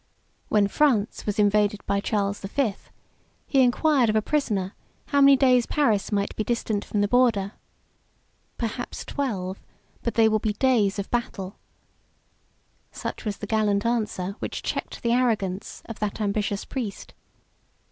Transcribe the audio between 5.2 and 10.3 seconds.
many days Paris might be distant from the frontier; "Perhaps twelve, but they